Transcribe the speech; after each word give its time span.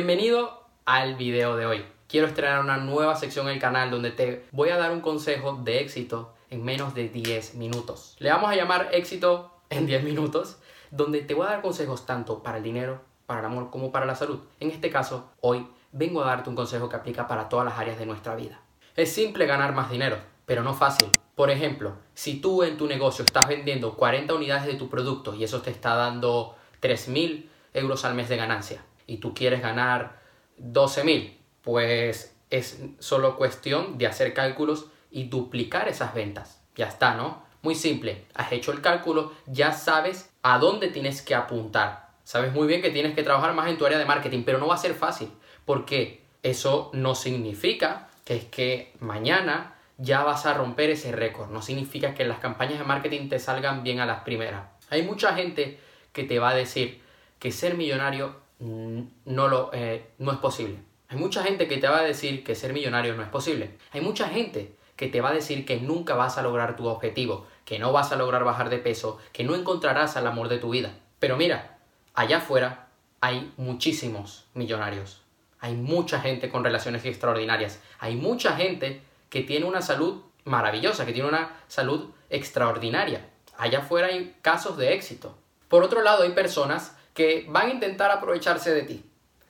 Bienvenido 0.00 0.64
al 0.86 1.16
video 1.16 1.56
de 1.56 1.66
hoy. 1.66 1.84
Quiero 2.08 2.26
estrenar 2.26 2.60
una 2.60 2.78
nueva 2.78 3.16
sección 3.16 3.48
en 3.48 3.52
el 3.52 3.60
canal 3.60 3.90
donde 3.90 4.10
te 4.10 4.46
voy 4.50 4.70
a 4.70 4.78
dar 4.78 4.92
un 4.92 5.02
consejo 5.02 5.60
de 5.62 5.80
éxito 5.80 6.32
en 6.48 6.64
menos 6.64 6.94
de 6.94 7.10
10 7.10 7.56
minutos. 7.56 8.16
Le 8.18 8.30
vamos 8.30 8.50
a 8.50 8.56
llamar 8.56 8.88
éxito 8.92 9.52
en 9.68 9.84
10 9.84 10.02
minutos, 10.04 10.56
donde 10.90 11.20
te 11.20 11.34
voy 11.34 11.46
a 11.46 11.50
dar 11.50 11.60
consejos 11.60 12.06
tanto 12.06 12.42
para 12.42 12.56
el 12.56 12.62
dinero, 12.62 13.02
para 13.26 13.40
el 13.40 13.46
amor 13.46 13.68
como 13.68 13.92
para 13.92 14.06
la 14.06 14.14
salud. 14.14 14.40
En 14.58 14.70
este 14.70 14.88
caso, 14.88 15.32
hoy 15.42 15.66
vengo 15.92 16.22
a 16.22 16.28
darte 16.28 16.48
un 16.48 16.56
consejo 16.56 16.88
que 16.88 16.96
aplica 16.96 17.28
para 17.28 17.50
todas 17.50 17.66
las 17.66 17.78
áreas 17.78 17.98
de 17.98 18.06
nuestra 18.06 18.34
vida. 18.34 18.58
Es 18.96 19.12
simple 19.12 19.44
ganar 19.44 19.74
más 19.74 19.90
dinero, 19.90 20.16
pero 20.46 20.62
no 20.62 20.72
fácil. 20.72 21.10
Por 21.34 21.50
ejemplo, 21.50 21.92
si 22.14 22.40
tú 22.40 22.62
en 22.62 22.78
tu 22.78 22.86
negocio 22.86 23.22
estás 23.22 23.46
vendiendo 23.46 23.94
40 23.96 24.32
unidades 24.32 24.64
de 24.64 24.76
tu 24.76 24.88
producto 24.88 25.34
y 25.34 25.44
eso 25.44 25.60
te 25.60 25.70
está 25.70 25.94
dando 25.94 26.56
3.000 26.80 27.50
euros 27.74 28.06
al 28.06 28.14
mes 28.14 28.30
de 28.30 28.38
ganancia, 28.38 28.82
y 29.10 29.16
tú 29.16 29.34
quieres 29.34 29.60
ganar 29.60 30.20
12.000, 30.60 31.36
pues 31.62 32.36
es 32.48 32.80
solo 33.00 33.36
cuestión 33.36 33.98
de 33.98 34.06
hacer 34.06 34.32
cálculos 34.34 34.86
y 35.10 35.24
duplicar 35.24 35.88
esas 35.88 36.14
ventas. 36.14 36.62
Ya 36.76 36.86
está, 36.86 37.14
¿no? 37.14 37.42
Muy 37.62 37.74
simple, 37.74 38.24
has 38.34 38.52
hecho 38.52 38.70
el 38.70 38.80
cálculo, 38.80 39.32
ya 39.46 39.72
sabes 39.72 40.30
a 40.42 40.58
dónde 40.58 40.88
tienes 40.88 41.22
que 41.22 41.34
apuntar. 41.34 42.10
Sabes 42.22 42.52
muy 42.52 42.68
bien 42.68 42.82
que 42.82 42.90
tienes 42.90 43.16
que 43.16 43.24
trabajar 43.24 43.52
más 43.52 43.68
en 43.68 43.78
tu 43.78 43.84
área 43.84 43.98
de 43.98 44.04
marketing, 44.04 44.44
pero 44.44 44.58
no 44.58 44.68
va 44.68 44.76
a 44.76 44.78
ser 44.78 44.94
fácil, 44.94 45.28
porque 45.64 46.22
eso 46.44 46.90
no 46.94 47.16
significa 47.16 48.08
que 48.24 48.36
es 48.36 48.44
que 48.44 48.92
mañana 49.00 49.74
ya 49.98 50.22
vas 50.22 50.46
a 50.46 50.54
romper 50.54 50.90
ese 50.90 51.10
récord, 51.10 51.50
no 51.50 51.62
significa 51.62 52.14
que 52.14 52.24
las 52.24 52.38
campañas 52.38 52.78
de 52.78 52.84
marketing 52.84 53.28
te 53.28 53.40
salgan 53.40 53.82
bien 53.82 53.98
a 53.98 54.06
las 54.06 54.22
primeras. 54.22 54.66
Hay 54.88 55.02
mucha 55.02 55.34
gente 55.34 55.80
que 56.12 56.22
te 56.22 56.38
va 56.38 56.50
a 56.50 56.54
decir 56.54 57.02
que 57.40 57.50
ser 57.50 57.74
millonario 57.74 58.48
no, 58.60 59.48
lo, 59.48 59.70
eh, 59.72 60.10
no 60.18 60.32
es 60.32 60.38
posible. 60.38 60.76
Hay 61.08 61.18
mucha 61.18 61.42
gente 61.42 61.66
que 61.66 61.78
te 61.78 61.88
va 61.88 61.98
a 61.98 62.04
decir 62.04 62.44
que 62.44 62.54
ser 62.54 62.72
millonario 62.72 63.14
no 63.16 63.22
es 63.22 63.28
posible. 63.28 63.76
Hay 63.92 64.00
mucha 64.00 64.28
gente 64.28 64.76
que 64.96 65.08
te 65.08 65.20
va 65.20 65.30
a 65.30 65.34
decir 65.34 65.64
que 65.64 65.80
nunca 65.80 66.14
vas 66.14 66.38
a 66.38 66.42
lograr 66.42 66.76
tu 66.76 66.86
objetivo, 66.86 67.46
que 67.64 67.78
no 67.78 67.92
vas 67.92 68.12
a 68.12 68.16
lograr 68.16 68.44
bajar 68.44 68.68
de 68.68 68.78
peso, 68.78 69.18
que 69.32 69.44
no 69.44 69.54
encontrarás 69.54 70.16
al 70.16 70.26
amor 70.26 70.48
de 70.48 70.58
tu 70.58 70.70
vida. 70.70 70.92
Pero 71.18 71.36
mira, 71.36 71.78
allá 72.14 72.38
afuera 72.38 72.88
hay 73.20 73.52
muchísimos 73.56 74.46
millonarios. 74.54 75.22
Hay 75.58 75.74
mucha 75.74 76.20
gente 76.20 76.48
con 76.48 76.64
relaciones 76.64 77.04
extraordinarias. 77.04 77.80
Hay 77.98 78.16
mucha 78.16 78.56
gente 78.56 79.02
que 79.30 79.42
tiene 79.42 79.66
una 79.66 79.82
salud 79.82 80.22
maravillosa, 80.44 81.06
que 81.06 81.12
tiene 81.12 81.28
una 81.28 81.56
salud 81.66 82.10
extraordinaria. 82.28 83.28
Allá 83.56 83.80
afuera 83.80 84.08
hay 84.08 84.36
casos 84.42 84.76
de 84.76 84.94
éxito. 84.94 85.36
Por 85.68 85.82
otro 85.82 86.02
lado, 86.02 86.22
hay 86.22 86.30
personas 86.30 86.96
que 87.14 87.46
van 87.48 87.68
a 87.68 87.70
intentar 87.70 88.10
aprovecharse 88.10 88.72
de 88.72 88.82
ti, 88.82 89.04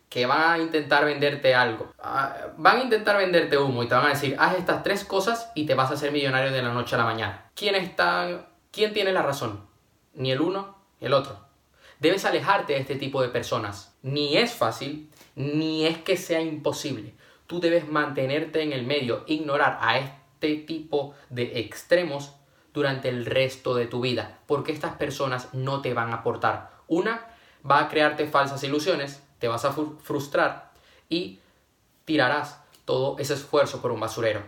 que 0.09 0.27
van 0.27 0.53
a 0.53 0.59
intentar 0.59 1.05
venderte 1.05 1.55
algo, 1.55 1.93
ah, 1.99 2.35
van 2.57 2.79
a 2.79 2.83
intentar 2.83 3.17
venderte 3.17 3.59
humo 3.59 3.83
y 3.83 3.89
te 3.89 3.95
van 3.95 4.07
a 4.07 4.11
decir, 4.11 4.37
haz 4.39 4.57
estas 4.57 4.83
tres 4.83 5.05
cosas 5.05 5.51
y 5.55 5.67
te 5.67 5.75
vas 5.75 5.91
a 5.91 5.95
hacer 5.95 6.13
millonario 6.13 6.51
de 6.51 6.63
la 6.63 6.73
noche 6.73 6.95
a 6.95 6.99
la 6.99 7.05
mañana. 7.05 7.51
¿Quién 7.55 7.75
está, 7.75 8.49
quién 8.71 8.93
tiene 8.93 9.13
la 9.13 9.23
razón? 9.23 9.65
Ni 10.15 10.33
el 10.33 10.41
uno 10.41 10.77
ni 11.01 11.07
el 11.07 11.15
otro. 11.15 11.39
Debes 12.01 12.25
alejarte 12.25 12.73
de 12.73 12.81
este 12.81 12.97
tipo 12.97 13.21
de 13.21 13.29
personas. 13.29 13.95
Ni 14.03 14.37
es 14.39 14.53
fácil, 14.53 15.11
ni 15.35 15.87
es 15.87 15.99
que 15.99 16.17
sea 16.17 16.41
imposible. 16.41 17.15
Tú 17.47 17.61
debes 17.61 17.89
mantenerte 17.89 18.63
en 18.63 18.73
el 18.73 18.87
medio, 18.87 19.25
ignorar 19.27 19.79
a 19.83 19.99
este 19.99 20.57
tipo 20.57 21.15
de 21.29 21.61
extremos 21.61 22.33
durante 22.73 23.09
el 23.09 23.27
resto 23.27 23.75
de 23.75 23.87
tu 23.87 24.01
vida, 24.01 24.39
porque 24.47 24.73
estas 24.73 24.97
personas 24.97 25.53
no 25.53 25.83
te 25.83 25.93
van 25.93 26.11
a 26.13 26.17
aportar. 26.17 26.71
Una, 26.87 27.27
va 27.69 27.81
a 27.81 27.89
crearte 27.89 28.27
falsas 28.27 28.63
ilusiones, 28.65 29.23
te 29.39 29.49
vas 29.49 29.65
a 29.65 29.73
frustrar 29.73 30.73
y 31.09 31.41
tirarás 32.05 32.63
todo 32.85 33.19
ese 33.19 33.35
esfuerzo 33.35 33.81
por 33.81 33.93
un 33.93 34.01
basurero. 34.01 34.43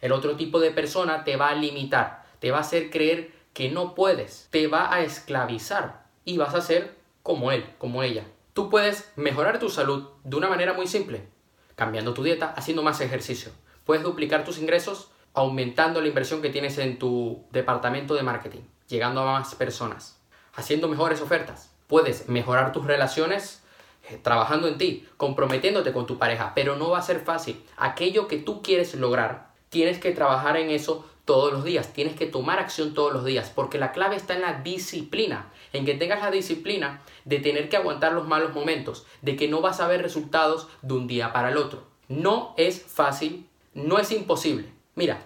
El 0.00 0.12
otro 0.12 0.36
tipo 0.36 0.60
de 0.60 0.70
persona 0.70 1.24
te 1.24 1.36
va 1.36 1.48
a 1.48 1.54
limitar, 1.54 2.24
te 2.40 2.50
va 2.50 2.58
a 2.58 2.62
hacer 2.62 2.90
creer 2.90 3.32
que 3.52 3.70
no 3.70 3.94
puedes, 3.94 4.48
te 4.50 4.66
va 4.66 4.92
a 4.92 5.00
esclavizar 5.00 6.04
y 6.24 6.36
vas 6.36 6.54
a 6.54 6.60
ser 6.60 6.96
como 7.22 7.52
él, 7.52 7.64
como 7.78 8.02
ella. 8.02 8.24
Tú 8.52 8.68
puedes 8.68 9.12
mejorar 9.16 9.58
tu 9.58 9.70
salud 9.70 10.08
de 10.24 10.36
una 10.36 10.48
manera 10.48 10.74
muy 10.74 10.86
simple, 10.86 11.26
cambiando 11.74 12.14
tu 12.14 12.22
dieta, 12.22 12.52
haciendo 12.56 12.82
más 12.82 13.00
ejercicio. 13.00 13.50
Puedes 13.84 14.04
duplicar 14.04 14.44
tus 14.44 14.58
ingresos 14.58 15.10
aumentando 15.34 16.00
la 16.00 16.08
inversión 16.08 16.40
que 16.40 16.50
tienes 16.50 16.78
en 16.78 16.98
tu 16.98 17.44
departamento 17.50 18.14
de 18.14 18.22
marketing, 18.22 18.62
llegando 18.88 19.22
a 19.22 19.32
más 19.38 19.54
personas, 19.56 20.20
haciendo 20.54 20.88
mejores 20.88 21.20
ofertas, 21.20 21.73
puedes 21.86 22.28
mejorar 22.28 22.72
tus 22.72 22.86
relaciones 22.86 23.62
eh, 24.10 24.18
trabajando 24.22 24.68
en 24.68 24.78
ti, 24.78 25.06
comprometiéndote 25.16 25.92
con 25.92 26.06
tu 26.06 26.18
pareja, 26.18 26.52
pero 26.54 26.76
no 26.76 26.90
va 26.90 26.98
a 26.98 27.02
ser 27.02 27.20
fácil. 27.20 27.64
Aquello 27.76 28.28
que 28.28 28.38
tú 28.38 28.62
quieres 28.62 28.94
lograr, 28.94 29.48
tienes 29.70 29.98
que 29.98 30.12
trabajar 30.12 30.56
en 30.56 30.70
eso 30.70 31.06
todos 31.24 31.52
los 31.52 31.64
días, 31.64 31.92
tienes 31.92 32.14
que 32.14 32.26
tomar 32.26 32.58
acción 32.58 32.92
todos 32.92 33.12
los 33.12 33.24
días, 33.24 33.50
porque 33.54 33.78
la 33.78 33.92
clave 33.92 34.16
está 34.16 34.34
en 34.34 34.42
la 34.42 34.60
disciplina, 34.60 35.50
en 35.72 35.86
que 35.86 35.94
tengas 35.94 36.20
la 36.20 36.30
disciplina 36.30 37.02
de 37.24 37.38
tener 37.38 37.68
que 37.68 37.78
aguantar 37.78 38.12
los 38.12 38.26
malos 38.28 38.52
momentos, 38.52 39.06
de 39.22 39.36
que 39.36 39.48
no 39.48 39.62
vas 39.62 39.80
a 39.80 39.88
ver 39.88 40.02
resultados 40.02 40.68
de 40.82 40.94
un 40.94 41.06
día 41.06 41.32
para 41.32 41.48
el 41.48 41.56
otro. 41.56 41.84
No 42.08 42.54
es 42.58 42.82
fácil, 42.82 43.48
no 43.72 43.98
es 43.98 44.12
imposible. 44.12 44.68
Mira, 44.94 45.22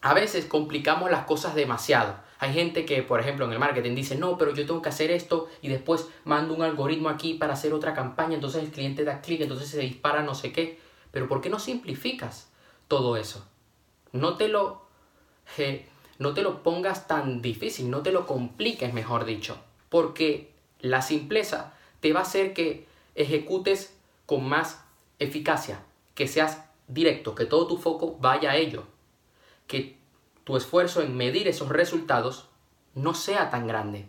a 0.00 0.14
veces 0.14 0.46
complicamos 0.46 1.10
las 1.10 1.26
cosas 1.26 1.54
demasiado. 1.54 2.16
Hay 2.40 2.54
gente 2.54 2.86
que, 2.86 3.02
por 3.02 3.20
ejemplo, 3.20 3.44
en 3.44 3.52
el 3.52 3.58
marketing 3.58 3.94
dice, 3.94 4.16
no, 4.16 4.38
pero 4.38 4.54
yo 4.54 4.64
tengo 4.66 4.80
que 4.80 4.88
hacer 4.88 5.10
esto 5.10 5.48
y 5.60 5.68
después 5.68 6.08
mando 6.24 6.54
un 6.54 6.62
algoritmo 6.62 7.10
aquí 7.10 7.34
para 7.34 7.52
hacer 7.52 7.74
otra 7.74 7.92
campaña, 7.92 8.34
entonces 8.34 8.64
el 8.64 8.70
cliente 8.70 9.04
da 9.04 9.20
clic, 9.20 9.42
entonces 9.42 9.68
se 9.68 9.78
dispara 9.80 10.22
no 10.22 10.34
sé 10.34 10.50
qué. 10.50 10.80
Pero 11.10 11.28
¿por 11.28 11.42
qué 11.42 11.50
no 11.50 11.58
simplificas 11.58 12.50
todo 12.88 13.18
eso? 13.18 13.46
No 14.12 14.38
te 14.38 14.48
lo, 14.48 14.86
no 16.18 16.32
te 16.32 16.40
lo 16.40 16.62
pongas 16.62 17.06
tan 17.06 17.42
difícil, 17.42 17.90
no 17.90 18.00
te 18.00 18.10
lo 18.10 18.26
compliques, 18.26 18.94
mejor 18.94 19.26
dicho. 19.26 19.58
Porque 19.90 20.50
la 20.80 21.02
simpleza 21.02 21.74
te 22.00 22.14
va 22.14 22.20
a 22.20 22.22
hacer 22.22 22.54
que 22.54 22.86
ejecutes 23.16 23.94
con 24.24 24.48
más 24.48 24.82
eficacia, 25.18 25.82
que 26.14 26.26
seas 26.26 26.64
directo, 26.88 27.34
que 27.34 27.44
todo 27.44 27.66
tu 27.66 27.76
foco 27.76 28.16
vaya 28.18 28.52
a 28.52 28.56
ello, 28.56 28.84
que 29.66 29.99
tu 30.44 30.56
esfuerzo 30.56 31.02
en 31.02 31.16
medir 31.16 31.48
esos 31.48 31.68
resultados 31.68 32.48
no 32.94 33.14
sea 33.14 33.50
tan 33.50 33.66
grande. 33.66 34.08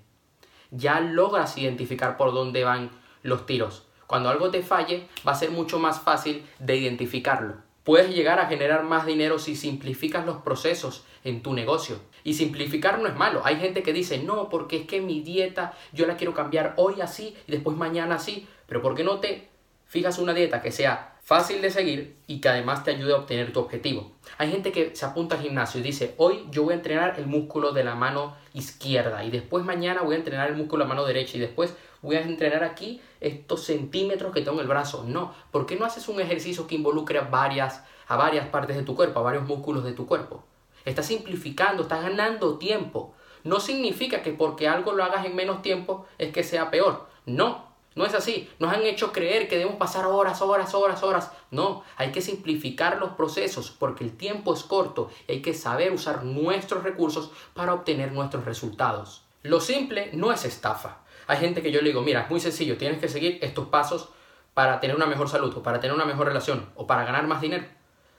Ya 0.72 1.00
logras 1.00 1.58
identificar 1.58 2.18
por 2.18 2.34
dónde 2.34 2.64
van 2.64 2.92
los 3.24 3.46
tiros. 3.46 3.88
Cuando 4.08 4.30
algo 4.30 4.52
te 4.52 4.64
falle, 4.64 5.08
va 5.28 5.34
a 5.34 5.36
ser 5.36 5.52
mucho 5.52 5.80
más 5.80 6.02
fácil 6.02 6.46
de 6.60 6.76
identificarlo. 6.76 7.56
Puedes 7.84 8.14
llegar 8.14 8.40
a 8.40 8.48
generar 8.48 8.84
más 8.84 9.06
dinero 9.06 9.40
si 9.40 9.56
simplificas 9.56 10.26
los 10.26 10.38
procesos 10.38 11.04
en 11.24 11.42
tu 11.42 11.54
negocio. 11.54 12.00
Y 12.24 12.36
simplificar 12.36 13.00
no 13.00 13.08
es 13.08 13.16
malo. 13.16 13.42
Hay 13.44 13.58
gente 13.58 13.84
que 13.84 13.94
dice, 13.94 14.20
no, 14.20 14.50
porque 14.50 14.78
es 14.78 14.88
que 14.88 15.02
mi 15.02 15.22
dieta 15.22 15.74
yo 15.92 16.06
la 16.06 16.18
quiero 16.18 16.34
cambiar 16.34 16.74
hoy 16.78 17.02
así 17.02 17.36
y 17.48 17.52
después 17.52 17.76
mañana 17.76 18.16
así. 18.16 18.48
Pero 18.68 18.82
¿por 18.82 18.96
qué 18.96 19.04
no 19.04 19.20
te 19.20 19.50
fijas 19.88 20.20
una 20.20 20.34
dieta 20.34 20.62
que 20.62 20.72
sea 20.72 21.11
fácil 21.24 21.62
de 21.62 21.70
seguir 21.70 22.18
y 22.28 22.42
que 22.42 22.50
además 22.50 22.84
te 22.84 22.92
ayude 22.92 23.14
a 23.14 23.18
obtener 23.18 23.54
tu 23.54 23.60
objetivo. 23.60 24.12
Hay 24.38 24.52
gente 24.52 24.72
que 24.72 24.96
se 24.96 25.06
apunta 25.06 25.36
al 25.36 25.42
gimnasio 25.42 25.80
y 25.80 25.84
dice, 25.84 26.14
hoy 26.18 26.46
yo 26.52 26.64
voy 26.64 26.74
a 26.74 26.78
entrenar 26.78 27.16
el 27.18 27.28
músculo 27.28 27.72
de 27.72 27.84
la 27.84 27.96
mano 27.96 28.36
izquierda 28.54 29.24
y 29.24 29.32
después 29.32 29.64
mañana 29.64 30.02
voy 30.02 30.16
a 30.16 30.18
entrenar 30.18 30.50
el 30.50 30.58
músculo 30.58 30.84
de 30.84 30.90
la 30.90 30.96
mano 30.96 31.08
derecha 31.08 31.38
y 31.38 31.40
después 31.40 31.76
voy 32.02 32.16
a 32.16 32.22
entrenar 32.22 32.64
aquí 32.64 33.02
estos 33.20 33.64
centímetros 33.64 34.34
que 34.34 34.42
tengo 34.42 34.58
en 34.58 34.64
el 34.64 34.68
brazo. 34.68 35.04
No, 35.08 35.34
¿por 35.52 35.66
qué 35.66 35.76
no 35.76 35.86
haces 35.86 36.08
un 36.08 36.20
ejercicio 36.20 36.68
que 36.68 36.76
involucre 36.76 37.20
a 37.20 37.24
varias, 37.24 37.84
a 38.08 38.16
varias 38.18 38.48
partes 38.48 38.76
de 38.76 38.84
tu 38.84 38.96
cuerpo, 38.96 39.20
a 39.20 39.24
varios 39.24 39.46
músculos 39.46 39.84
de 39.84 39.94
tu 39.94 40.08
cuerpo? 40.08 40.44
Estás 40.86 41.06
simplificando, 41.06 41.84
estás 41.84 42.02
ganando 42.02 42.58
tiempo. 42.58 43.14
No 43.44 43.60
significa 43.60 44.22
que 44.22 44.34
porque 44.34 44.68
algo 44.68 44.94
lo 44.94 45.04
hagas 45.04 45.26
en 45.26 45.36
menos 45.36 45.62
tiempo 45.62 46.06
es 46.18 46.32
que 46.32 46.44
sea 46.44 46.72
peor. 46.72 47.08
No, 47.26 47.71
no 47.94 48.06
es 48.06 48.14
así. 48.14 48.50
Nos 48.60 48.74
han 48.74 48.84
hecho 48.84 49.12
creer 49.12 49.48
que 49.48 49.58
debemos 49.58 49.78
pasar 49.78 50.06
horas, 50.06 50.42
horas, 50.42 50.74
horas, 50.74 51.04
horas. 51.04 51.32
No, 51.52 51.84
hay 51.98 52.12
que 52.12 52.22
simplificar 52.22 52.98
los 52.98 53.12
procesos 53.12 53.72
porque 53.72 54.04
el 54.04 54.16
tiempo 54.16 54.54
es 54.54 54.64
corto 54.64 55.10
y 55.28 55.34
hay 55.34 55.42
que 55.42 55.54
saber 55.54 55.92
usar 55.92 56.24
nuestros 56.24 56.84
recursos 56.84 57.32
para 57.54 57.74
obtener 57.74 58.14
nuestros 58.14 58.46
resultados. 58.46 59.24
Lo 59.44 59.60
simple 59.60 60.12
no 60.14 60.32
es 60.32 60.46
estafa. 60.46 61.00
Hay 61.28 61.38
gente 61.38 61.62
que 61.62 61.72
yo 61.72 61.82
le 61.82 61.90
digo, 61.90 62.02
mira, 62.02 62.22
es 62.22 62.30
muy 62.30 62.40
sencillo, 62.40 62.78
tienes 62.78 63.00
que 63.00 63.10
seguir 63.10 63.40
estos 63.42 63.68
pasos 63.68 64.10
para 64.54 64.80
tener 64.80 64.96
una 64.96 65.06
mejor 65.06 65.30
salud 65.30 65.56
o 65.56 65.64
para 65.64 65.80
tener 65.80 65.96
una 65.96 66.06
mejor 66.06 66.28
relación 66.28 66.70
o 66.76 66.88
para 66.88 67.04
ganar 67.04 67.28
más 67.28 67.42
dinero. 67.42 67.66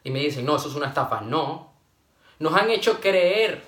Y 0.05 0.11
me 0.11 0.21
dicen, 0.21 0.45
no, 0.45 0.57
eso 0.57 0.69
es 0.69 0.75
una 0.75 0.89
estafa. 0.89 1.21
No. 1.21 1.73
Nos 2.39 2.55
han 2.55 2.71
hecho 2.71 3.01
creer 3.01 3.63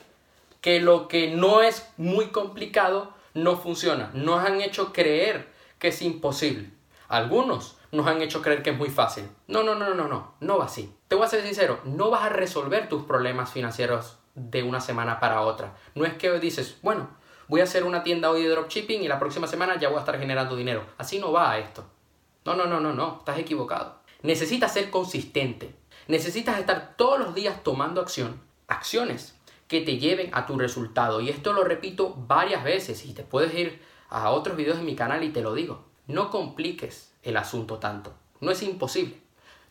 que 0.61 0.81
lo 0.81 1.09
que 1.09 1.29
no 1.29 1.63
es 1.63 1.89
muy 1.97 2.27
complicado 2.29 3.13
no 3.35 3.57
funciona. 3.57 4.11
Nos 4.15 4.45
han 4.45 4.61
hecho 4.61 4.93
creer 4.93 5.54
que 5.79 5.89
es 5.89 6.03
imposible. 6.03 6.71
Algunos 7.09 7.77
nos 7.93 8.07
han 8.07 8.23
hecho 8.23 8.43
creer 8.43 8.63
que 8.63 8.71
es 8.71 8.79
muy 8.79 8.91
fácil. 8.91 9.29
No, 9.47 9.63
no, 9.63 9.75
no, 9.75 9.95
no, 9.95 10.09
no, 10.09 10.35
no 10.41 10.59
va 10.59 10.65
así. 10.65 10.95
Te 11.09 11.17
voy 11.17 11.25
a 11.25 11.29
ser 11.29 11.43
sincero, 11.43 11.81
no 11.85 12.11
vas 12.11 12.25
a 12.25 12.29
resolver 12.29 12.89
tus 12.89 13.05
problemas 13.05 13.53
financieros 13.53 14.19
de 14.35 14.63
una 14.63 14.81
semana 14.81 15.21
para 15.21 15.43
otra. 15.43 15.77
No 15.95 16.05
es 16.05 16.15
que 16.15 16.31
hoy 16.31 16.41
dices, 16.41 16.79
bueno, 16.83 17.09
voy 17.49 17.61
a 17.61 17.65
hacer 17.65 17.85
una 17.85 18.03
tienda 18.03 18.31
hoy 18.31 18.43
de 18.43 18.49
dropshipping 18.49 19.03
y 19.03 19.09
la 19.09 19.19
próxima 19.19 19.47
semana 19.47 19.79
ya 19.79 19.89
voy 19.89 19.99
a 19.99 20.01
estar 20.01 20.19
generando 20.19 20.57
dinero. 20.57 20.85
Así 20.99 21.19
no 21.19 21.33
va 21.33 21.59
esto. 21.59 21.85
No, 22.45 22.55
no, 22.55 22.67
no, 22.67 22.81
no, 22.81 22.93
no, 22.93 23.19
estás 23.21 23.39
equivocado. 23.39 24.01
Necesitas 24.23 24.73
ser 24.73 24.91
consistente. 24.91 25.75
Necesitas 26.09 26.59
estar 26.59 26.95
todos 26.97 27.19
los 27.19 27.35
días 27.35 27.63
tomando 27.63 28.01
acción, 28.01 28.41
acciones 28.69 29.39
que 29.69 29.81
te 29.81 29.99
lleven 29.99 30.31
a 30.33 30.47
tu 30.47 30.59
resultado. 30.59 31.21
Y 31.21 31.31
esto 31.31 31.53
lo 31.53 31.65
repito 31.65 32.15
varias 32.17 32.65
veces 32.65 33.07
y 33.07 33.15
te 33.15 33.23
puedes 33.23 33.55
ir 33.55 33.81
a 34.15 34.31
otros 34.31 34.57
videos 34.57 34.79
de 34.79 34.85
mi 34.85 34.95
canal 34.95 35.25
y 35.25 35.31
te 35.31 35.43
lo 35.43 35.55
digo. 35.55 35.85
No 36.07 36.31
compliques 36.31 37.13
el 37.25 37.37
asunto 37.37 37.79
tanto. 37.79 38.15
No 38.41 38.53
es 38.53 38.63
imposible. 38.63 39.19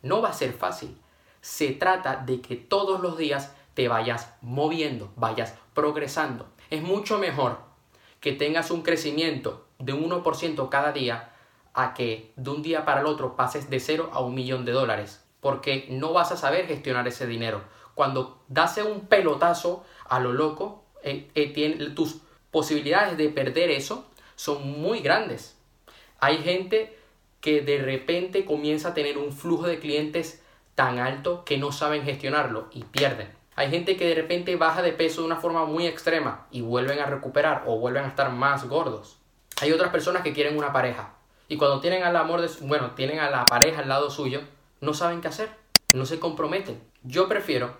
No 0.01 0.21
va 0.21 0.29
a 0.29 0.33
ser 0.33 0.51
fácil. 0.51 0.97
Se 1.39 1.71
trata 1.71 2.17
de 2.17 2.41
que 2.41 2.57
todos 2.57 2.99
los 2.99 3.17
días 3.17 3.55
te 3.73 3.87
vayas 3.87 4.35
moviendo, 4.41 5.13
vayas 5.15 5.55
progresando. 5.73 6.47
Es 6.69 6.83
mucho 6.83 7.19
mejor 7.19 7.59
que 8.19 8.33
tengas 8.33 8.69
un 8.69 8.81
crecimiento 8.81 9.65
de 9.79 9.93
1% 9.93 10.69
cada 10.69 10.91
día 10.91 11.31
a 11.73 11.93
que 11.93 12.33
de 12.35 12.49
un 12.49 12.61
día 12.61 12.83
para 12.83 12.99
el 12.99 13.05
otro 13.05 13.37
pases 13.37 13.69
de 13.69 13.79
0 13.79 14.09
a 14.11 14.19
un 14.19 14.35
millón 14.35 14.65
de 14.65 14.73
dólares, 14.73 15.23
porque 15.39 15.87
no 15.89 16.11
vas 16.11 16.33
a 16.33 16.37
saber 16.37 16.67
gestionar 16.67 17.07
ese 17.07 17.27
dinero. 17.27 17.61
Cuando 17.95 18.43
das 18.49 18.77
un 18.77 19.07
pelotazo 19.07 19.85
a 20.09 20.19
lo 20.19 20.33
loco, 20.33 20.83
eh, 21.01 21.31
eh, 21.35 21.91
tus 21.95 22.17
posibilidades 22.51 23.17
de 23.17 23.29
perder 23.29 23.71
eso 23.71 24.09
son 24.43 24.81
muy 24.81 24.99
grandes. 24.99 25.55
Hay 26.19 26.39
gente 26.39 26.97
que 27.39 27.61
de 27.61 27.77
repente 27.77 28.43
comienza 28.43 28.89
a 28.89 28.93
tener 28.93 29.17
un 29.17 29.31
flujo 29.31 29.67
de 29.67 29.79
clientes 29.79 30.43
tan 30.75 30.99
alto 30.99 31.45
que 31.45 31.57
no 31.57 31.71
saben 31.71 32.03
gestionarlo 32.03 32.67
y 32.73 32.83
pierden. 32.83 33.29
Hay 33.55 33.69
gente 33.69 33.95
que 33.95 34.05
de 34.05 34.15
repente 34.15 34.57
baja 34.57 34.81
de 34.81 34.91
peso 34.91 35.21
de 35.21 35.27
una 35.27 35.37
forma 35.37 35.63
muy 35.63 35.87
extrema 35.87 36.45
y 36.51 36.59
vuelven 36.59 36.99
a 36.99 37.05
recuperar 37.05 37.63
o 37.67 37.79
vuelven 37.79 38.03
a 38.03 38.09
estar 38.09 38.33
más 38.33 38.67
gordos. 38.67 39.17
Hay 39.61 39.71
otras 39.71 39.91
personas 39.91 40.23
que 40.23 40.33
quieren 40.33 40.57
una 40.57 40.73
pareja 40.73 41.13
y 41.47 41.55
cuando 41.55 41.79
tienen 41.79 42.03
al 42.03 42.17
amor 42.17 42.41
de 42.41 42.49
bueno, 42.67 42.91
tienen 42.95 43.19
a 43.19 43.29
la 43.29 43.45
pareja 43.45 43.79
al 43.79 43.87
lado 43.87 44.09
suyo, 44.09 44.41
no 44.81 44.93
saben 44.93 45.21
qué 45.21 45.29
hacer, 45.29 45.51
no 45.93 46.05
se 46.05 46.19
comprometen. 46.19 46.83
Yo 47.03 47.29
prefiero 47.29 47.77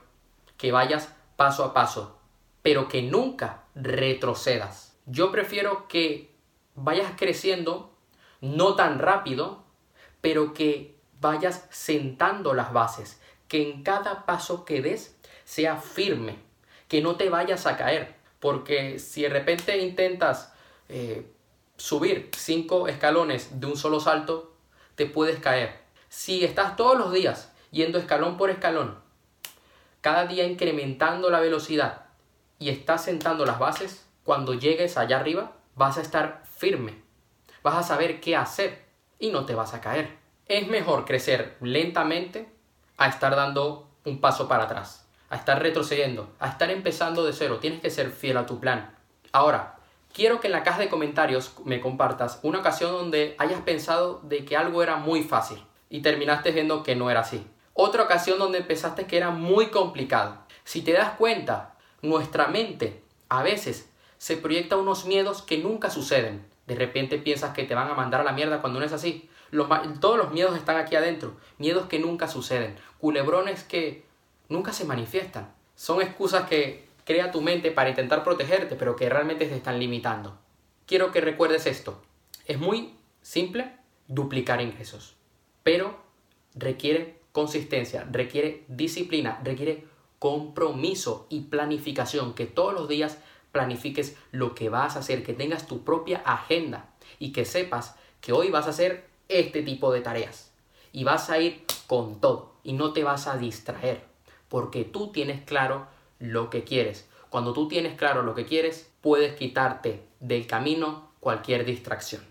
que 0.56 0.71
vayas 0.71 1.13
paso 1.36 1.66
a 1.66 1.74
paso, 1.74 2.18
pero 2.62 2.88
que 2.88 3.01
nunca 3.01 3.63
retrocedas. 3.75 4.95
Yo 5.06 5.30
prefiero 5.30 5.89
que 5.89 6.32
vayas 6.75 7.13
creciendo 7.17 7.91
no 8.41 8.75
tan 8.75 8.99
rápido, 8.99 9.63
pero 10.21 10.53
que 10.53 10.95
vayas 11.21 11.67
sentando 11.71 12.53
las 12.53 12.73
bases, 12.73 13.21
que 13.47 13.61
en 13.61 13.83
cada 13.83 14.25
paso 14.25 14.65
que 14.65 14.81
des 14.81 15.17
sea 15.45 15.77
firme, 15.77 16.37
que 16.87 17.01
no 17.01 17.15
te 17.15 17.29
vayas 17.29 17.65
a 17.65 17.77
caer, 17.77 18.15
porque 18.39 18.99
si 18.99 19.21
de 19.21 19.29
repente 19.29 19.77
intentas 19.77 20.53
eh, 20.89 21.31
subir 21.77 22.29
cinco 22.35 22.87
escalones 22.87 23.59
de 23.59 23.67
un 23.67 23.77
solo 23.77 23.99
salto, 23.99 24.53
te 24.95 25.05
puedes 25.05 25.39
caer. 25.39 25.79
Si 26.09 26.43
estás 26.43 26.75
todos 26.75 26.97
los 26.97 27.11
días 27.13 27.51
yendo 27.71 27.97
escalón 27.97 28.37
por 28.37 28.49
escalón, 28.49 28.99
cada 30.01 30.25
día 30.27 30.45
incrementando 30.45 31.29
la 31.29 31.39
velocidad 31.39 32.05
y 32.59 32.69
estás 32.69 33.05
sentando 33.05 33.45
las 33.45 33.59
bases, 33.59 34.05
cuando 34.23 34.53
llegues 34.53 34.97
allá 34.97 35.19
arriba 35.19 35.53
vas 35.75 35.97
a 35.97 36.01
estar 36.01 36.43
firme, 36.57 37.01
vas 37.61 37.75
a 37.75 37.83
saber 37.83 38.19
qué 38.19 38.35
hacer 38.35 38.85
y 39.19 39.31
no 39.31 39.45
te 39.45 39.55
vas 39.55 39.73
a 39.73 39.81
caer. 39.81 40.17
Es 40.47 40.67
mejor 40.67 41.05
crecer 41.05 41.57
lentamente 41.61 42.49
a 42.97 43.07
estar 43.07 43.35
dando 43.35 43.89
un 44.05 44.19
paso 44.19 44.47
para 44.47 44.65
atrás, 44.65 45.07
a 45.29 45.35
estar 45.35 45.61
retrocediendo, 45.61 46.33
a 46.39 46.49
estar 46.49 46.69
empezando 46.69 47.25
de 47.25 47.33
cero. 47.33 47.59
Tienes 47.59 47.81
que 47.81 47.89
ser 47.89 48.11
fiel 48.11 48.37
a 48.37 48.45
tu 48.45 48.59
plan. 48.59 48.95
Ahora, 49.31 49.77
quiero 50.13 50.39
que 50.39 50.47
en 50.47 50.53
la 50.53 50.63
caja 50.63 50.79
de 50.79 50.89
comentarios 50.89 51.53
me 51.63 51.81
compartas 51.81 52.39
una 52.43 52.59
ocasión 52.59 52.91
donde 52.91 53.35
hayas 53.39 53.61
pensado 53.61 54.19
de 54.23 54.45
que 54.45 54.57
algo 54.57 54.83
era 54.83 54.97
muy 54.97 55.23
fácil 55.23 55.63
y 55.89 56.01
terminaste 56.01 56.51
viendo 56.51 56.83
que 56.83 56.95
no 56.95 57.09
era 57.09 57.21
así. 57.21 57.47
Otra 57.73 58.03
ocasión 58.03 58.37
donde 58.37 58.61
pensaste 58.61 59.07
que 59.07 59.17
era 59.17 59.31
muy 59.31 59.67
complicado. 59.67 60.37
Si 60.63 60.81
te 60.81 60.93
das 60.93 61.11
cuenta, 61.17 61.75
nuestra 62.01 62.47
mente 62.47 63.03
a 63.29 63.41
veces 63.41 63.89
se 64.23 64.37
proyecta 64.37 64.77
unos 64.77 65.05
miedos 65.05 65.41
que 65.41 65.57
nunca 65.57 65.89
suceden. 65.89 66.45
De 66.65 66.75
repente 66.75 67.17
piensas 67.17 67.53
que 67.53 67.65
te 67.65 67.75
van 67.75 67.89
a 67.89 67.93
mandar 67.93 68.21
a 68.21 68.23
la 68.23 68.31
mierda 68.31 68.61
cuando 68.61 68.79
no 68.79 68.85
es 68.85 68.93
así. 68.93 69.29
todos 69.99 70.17
los 70.17 70.31
miedos 70.31 70.55
están 70.55 70.77
aquí 70.77 70.95
adentro. 70.95 71.35
Miedos 71.57 71.87
que 71.87 71.99
nunca 71.99 72.29
suceden. 72.29 72.77
Culebrones 72.99 73.65
que 73.65 74.05
nunca 74.47 74.71
se 74.71 74.85
manifiestan. 74.85 75.53
Son 75.75 76.01
excusas 76.01 76.47
que 76.47 76.87
crea 77.03 77.33
tu 77.33 77.41
mente 77.41 77.71
para 77.71 77.89
intentar 77.89 78.23
protegerte, 78.23 78.77
pero 78.77 78.95
que 78.95 79.09
realmente 79.09 79.45
te 79.45 79.57
están 79.57 79.77
limitando. 79.77 80.39
Quiero 80.85 81.11
que 81.11 81.19
recuerdes 81.19 81.65
esto. 81.65 82.01
Es 82.45 82.57
muy 82.57 82.95
simple 83.21 83.75
duplicar 84.07 84.61
ingresos, 84.61 85.17
pero 85.63 85.97
requiere 86.55 87.19
consistencia, 87.33 88.07
requiere 88.09 88.63
disciplina, 88.69 89.41
requiere 89.43 89.83
compromiso 90.17 91.27
y 91.29 91.41
planificación, 91.41 92.33
que 92.33 92.45
todos 92.45 92.73
los 92.73 92.87
días 92.87 93.17
planifiques 93.53 94.17
lo 94.31 94.55
que 94.55 94.67
vas 94.67 94.97
a 94.97 95.00
hacer, 95.00 95.23
que 95.23 95.31
tengas 95.31 95.67
tu 95.67 95.85
propia 95.85 96.21
agenda 96.25 96.89
y 97.19 97.31
que 97.31 97.45
sepas 97.45 97.95
que 98.19 98.33
hoy 98.33 98.50
vas 98.50 98.67
a 98.67 98.71
hacer 98.71 99.07
este 99.29 99.61
tipo 99.61 99.94
de 99.94 100.01
tareas 100.01 100.51
y 100.91 101.05
vas 101.05 101.29
a 101.29 101.39
ir 101.39 101.63
con 101.88 102.19
todo 102.19 102.55
y 102.63 102.73
no 102.73 102.91
te 102.91 103.05
vas 103.05 103.27
a 103.27 103.38
distraer 103.38 104.03
porque 104.53 104.83
tú 104.83 105.11
tienes 105.11 105.41
claro 105.45 105.88
lo 106.19 106.51
que 106.51 106.63
quieres. 106.63 107.09
Cuando 107.29 107.53
tú 107.53 107.67
tienes 107.67 107.97
claro 107.97 108.21
lo 108.21 108.35
que 108.35 108.45
quieres, 108.45 108.91
puedes 109.01 109.33
quitarte 109.35 110.03
del 110.19 110.45
camino 110.45 111.09
cualquier 111.19 111.65
distracción. 111.65 112.21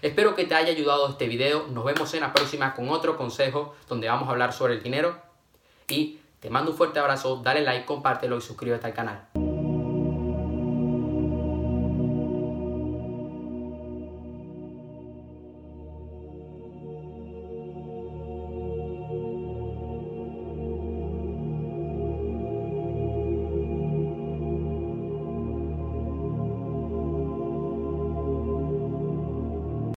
Espero 0.00 0.36
que 0.36 0.44
te 0.44 0.54
haya 0.54 0.70
ayudado 0.70 1.08
este 1.08 1.26
video. 1.26 1.66
Nos 1.66 1.84
vemos 1.84 2.14
en 2.14 2.20
la 2.20 2.32
próxima 2.32 2.74
con 2.74 2.88
otro 2.90 3.16
consejo 3.16 3.74
donde 3.88 4.08
vamos 4.08 4.28
a 4.28 4.30
hablar 4.30 4.52
sobre 4.52 4.74
el 4.74 4.82
dinero. 4.84 5.16
Y 5.88 6.20
te 6.38 6.50
mando 6.50 6.70
un 6.70 6.76
fuerte 6.76 7.00
abrazo, 7.00 7.40
dale 7.42 7.62
like, 7.62 7.84
compártelo 7.84 8.36
y 8.36 8.42
suscríbete 8.42 8.86
al 8.86 8.94
canal. 8.94 9.26